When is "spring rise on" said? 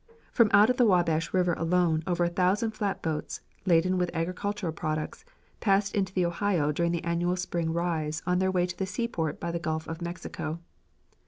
7.35-8.39